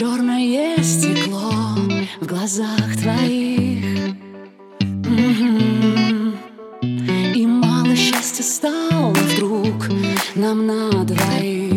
Черное 0.00 0.82
стекло 0.82 1.52
в 2.22 2.26
глазах 2.26 2.96
твоих. 3.02 4.14
И 7.36 7.46
мало 7.46 7.94
счастья 7.94 8.42
стало 8.42 9.12
вдруг 9.12 9.90
нам 10.36 10.66
на 10.66 11.04
двоих. 11.04 11.69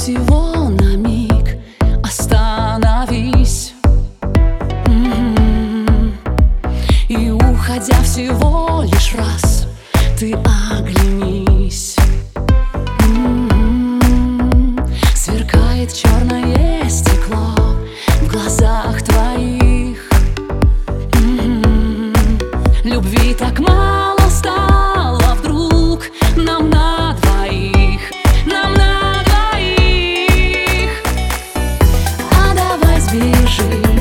всего 0.00 0.70
на 0.70 0.96
миг 0.96 1.58
остановись 2.02 3.74
м-м-м. 4.86 6.14
И 7.08 7.30
уходя 7.30 8.02
всего 8.02 8.82
лишь 8.82 9.14
раз, 9.14 9.68
ты 10.18 10.32
огляни. 10.32 11.29
сбежит. 33.10 33.99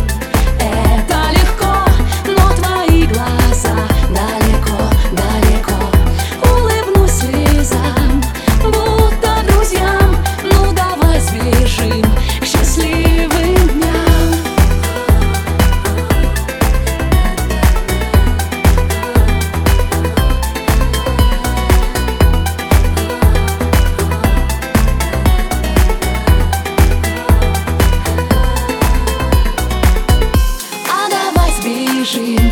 Dream. 32.12 32.49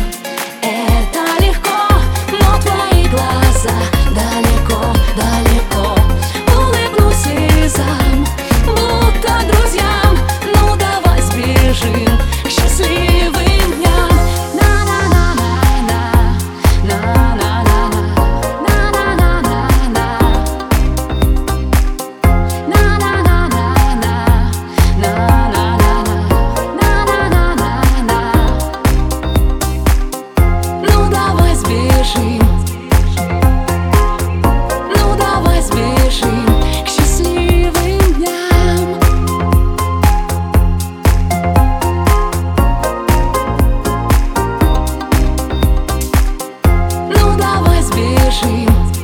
скажи 48.30 48.97